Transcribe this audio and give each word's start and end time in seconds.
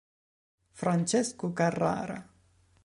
Francesco 0.71 1.53
Carrara 1.53 2.17